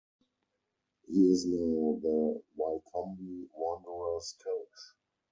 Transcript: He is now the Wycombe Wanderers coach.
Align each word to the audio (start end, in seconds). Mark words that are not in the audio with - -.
He 1.03 1.25
is 1.29 1.45
now 1.45 1.99
the 2.01 2.41
Wycombe 2.55 3.49
Wanderers 3.53 4.33
coach. 4.43 4.95